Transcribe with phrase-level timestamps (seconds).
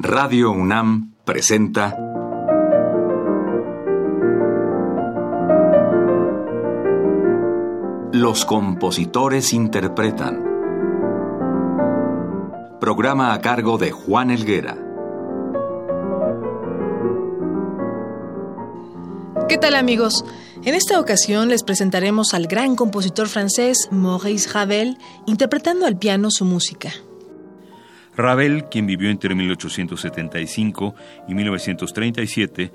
[0.00, 1.96] Radio UNAM presenta
[8.12, 10.44] Los compositores interpretan.
[12.80, 14.78] Programa a cargo de Juan Elguera.
[19.48, 20.24] ¿Qué tal amigos?
[20.62, 24.96] En esta ocasión les presentaremos al gran compositor francés Maurice Ravel
[25.26, 26.92] interpretando al piano su música.
[28.18, 30.94] Ravel, quien vivió entre 1875
[31.28, 32.72] y 1937,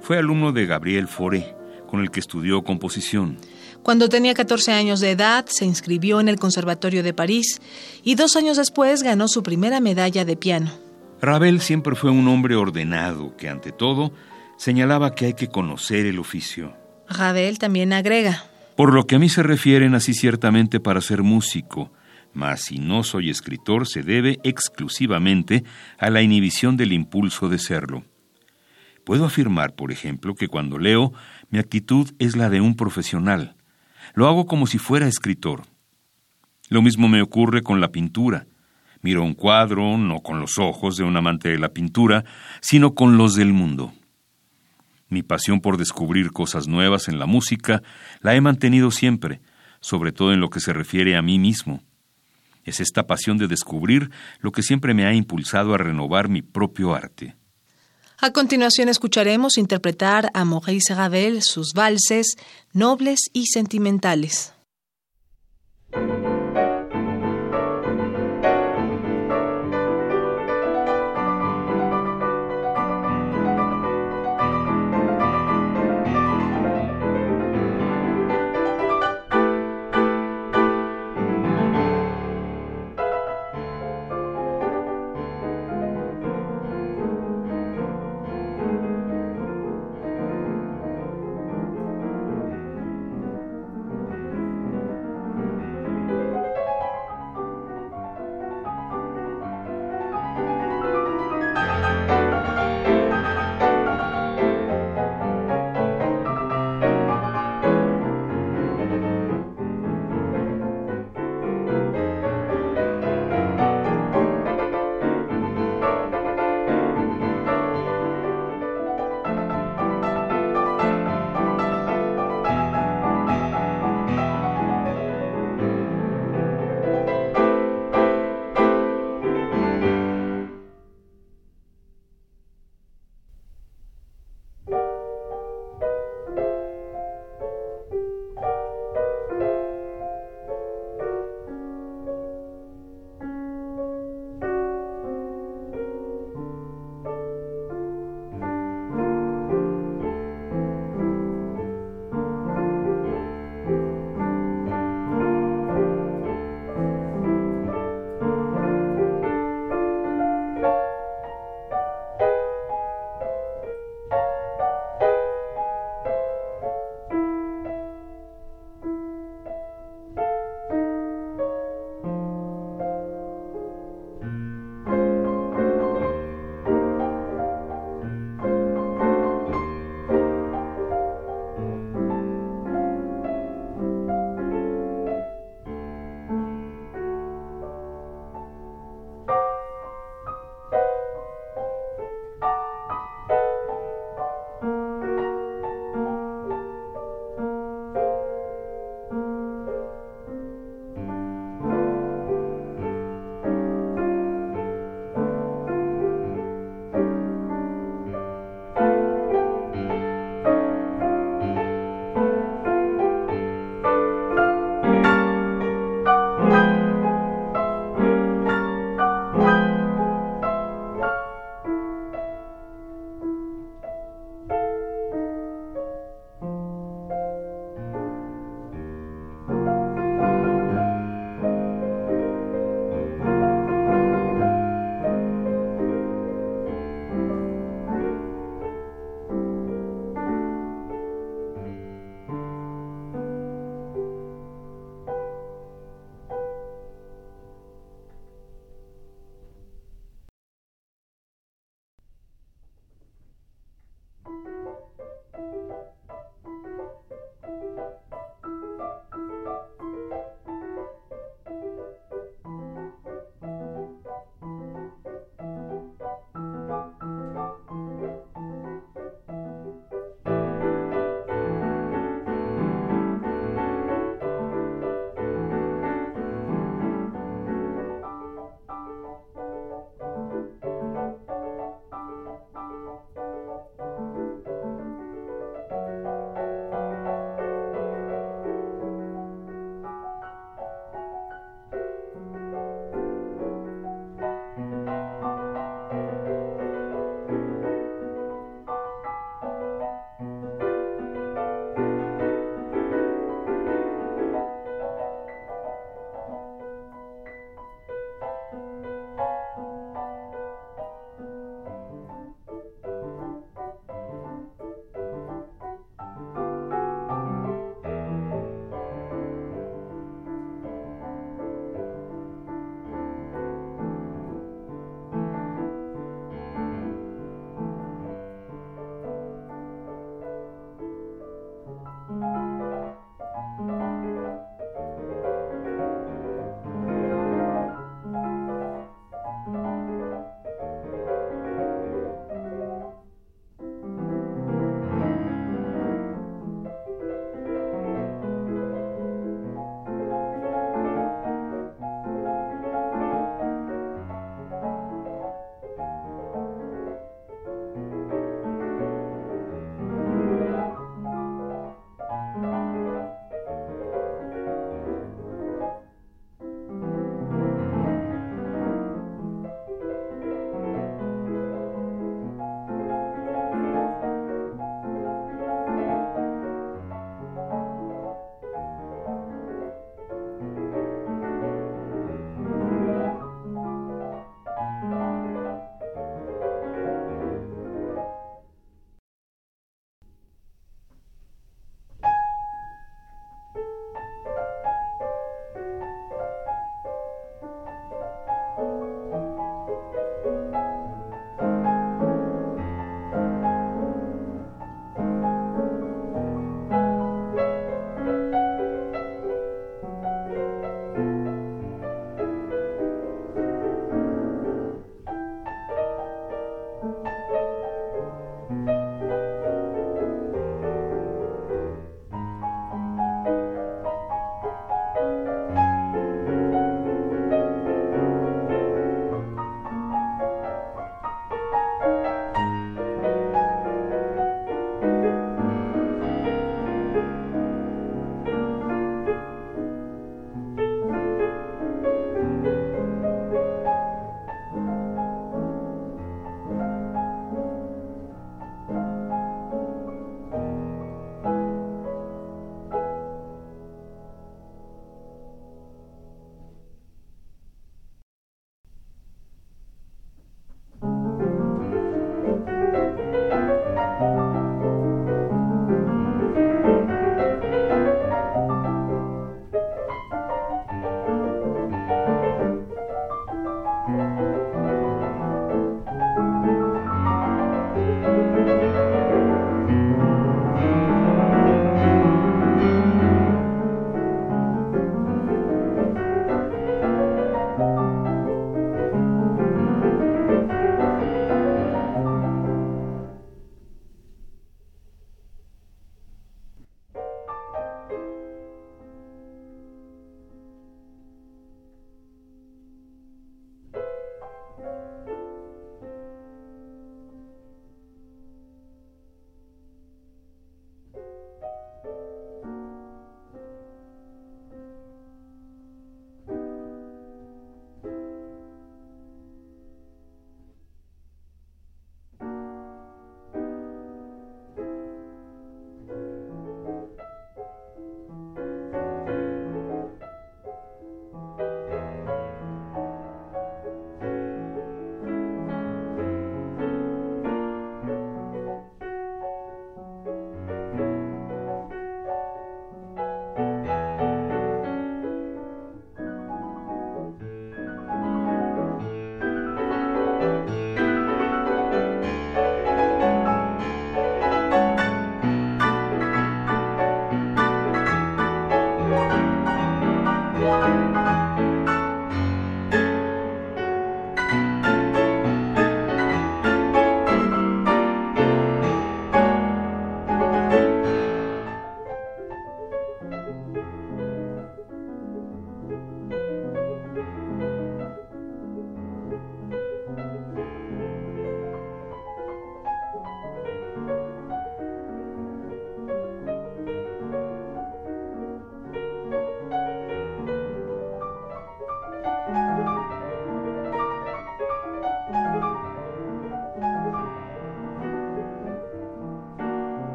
[0.00, 1.56] fue alumno de Gabriel Fauré,
[1.88, 3.36] con el que estudió composición.
[3.82, 7.60] Cuando tenía 14 años de edad, se inscribió en el Conservatorio de París
[8.04, 10.70] y dos años después ganó su primera medalla de piano.
[11.20, 14.12] Ravel siempre fue un hombre ordenado que, ante todo,
[14.58, 16.72] señalaba que hay que conocer el oficio.
[17.08, 18.44] Ravel también agrega.
[18.76, 21.90] Por lo que a mí se refiere, nací ciertamente para ser músico,
[22.34, 25.64] mas si no soy escritor se debe exclusivamente
[25.98, 28.04] a la inhibición del impulso de serlo.
[29.04, 31.12] Puedo afirmar, por ejemplo, que cuando leo
[31.50, 33.56] mi actitud es la de un profesional.
[34.14, 35.62] Lo hago como si fuera escritor.
[36.68, 38.46] Lo mismo me ocurre con la pintura.
[39.02, 42.24] Miro un cuadro no con los ojos de un amante de la pintura,
[42.60, 43.92] sino con los del mundo.
[45.08, 47.82] Mi pasión por descubrir cosas nuevas en la música
[48.20, 49.42] la he mantenido siempre,
[49.80, 51.82] sobre todo en lo que se refiere a mí mismo.
[52.64, 56.94] Es esta pasión de descubrir lo que siempre me ha impulsado a renovar mi propio
[56.94, 57.36] arte.
[58.18, 62.36] A continuación escucharemos interpretar a Maurice Ravel sus valses
[62.72, 64.53] nobles y sentimentales.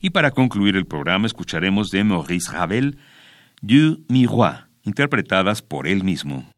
[0.00, 2.98] Y para concluir el programa escucharemos de Maurice Ravel
[3.60, 6.50] Du Miroir, interpretadas por él mismo.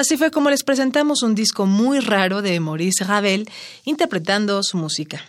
[0.00, 3.46] Así fue como les presentamos un disco muy raro de Maurice Ravel
[3.84, 5.20] interpretando su música.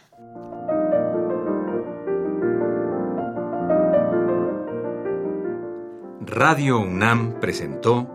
[6.22, 8.08] Radio UNAM presentó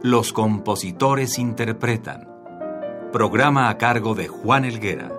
[0.00, 2.28] Los compositores interpretan,
[3.12, 5.10] programa a cargo de Juan Elguera.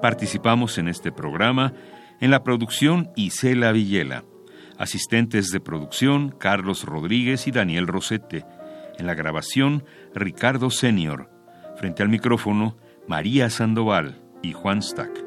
[0.00, 1.72] Participamos en este programa
[2.20, 4.24] en la producción, Isela Villela.
[4.78, 8.44] Asistentes de producción, Carlos Rodríguez y Daniel Rosete.
[8.98, 11.30] En la grabación, Ricardo Senior.
[11.76, 12.76] Frente al micrófono,
[13.08, 15.23] María Sandoval y Juan Stack.